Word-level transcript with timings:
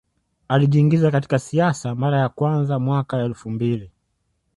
Alijiingiza 0.47 1.11
katika 1.11 1.39
siasa 1.39 1.95
mara 1.95 2.19
ya 2.19 2.29
kwanza 2.29 2.79
mwaka 2.79 3.17
elfu 3.23 3.49
mbili 3.49 3.91